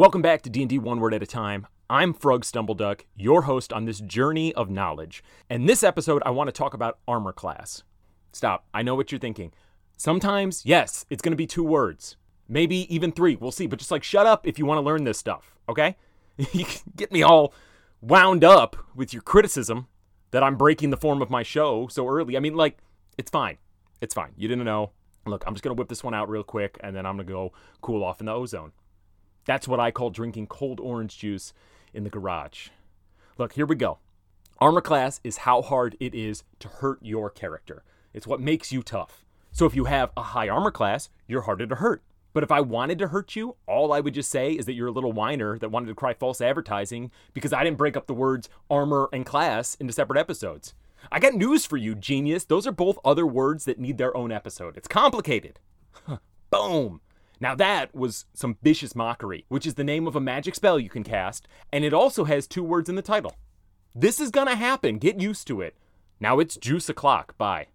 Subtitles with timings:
[0.00, 1.66] Welcome back to D&D One Word at a Time.
[1.90, 5.22] I'm Frog Stumbleduck, your host on this journey of knowledge.
[5.50, 7.82] And this episode, I want to talk about armor class.
[8.32, 8.64] Stop.
[8.72, 9.52] I know what you're thinking.
[9.98, 12.16] Sometimes, yes, it's going to be two words.
[12.48, 13.36] Maybe even three.
[13.36, 13.66] We'll see.
[13.66, 15.98] But just like, shut up if you want to learn this stuff, okay?
[16.38, 17.52] you can get me all
[18.00, 19.86] wound up with your criticism
[20.30, 22.38] that I'm breaking the form of my show so early.
[22.38, 22.78] I mean, like,
[23.18, 23.58] it's fine.
[24.00, 24.32] It's fine.
[24.38, 24.92] You didn't know.
[25.26, 27.26] Look, I'm just going to whip this one out real quick and then I'm going
[27.26, 28.72] to go cool off in the ozone.
[29.50, 31.52] That's what I call drinking cold orange juice
[31.92, 32.68] in the garage.
[33.36, 33.98] Look, here we go.
[34.60, 37.82] Armor class is how hard it is to hurt your character.
[38.14, 39.24] It's what makes you tough.
[39.50, 42.04] So if you have a high armor class, you're harder to hurt.
[42.32, 44.86] But if I wanted to hurt you, all I would just say is that you're
[44.86, 48.14] a little whiner that wanted to cry false advertising because I didn't break up the
[48.14, 50.74] words armor and class into separate episodes.
[51.10, 52.44] I got news for you, genius.
[52.44, 54.76] Those are both other words that need their own episode.
[54.76, 55.58] It's complicated.
[56.50, 57.00] Boom.
[57.40, 60.90] Now that was some vicious mockery, which is the name of a magic spell you
[60.90, 63.34] can cast, and it also has two words in the title.
[63.94, 64.98] This is gonna happen.
[64.98, 65.74] Get used to it.
[66.20, 67.36] Now it's juice o'clock.
[67.38, 67.68] Bye.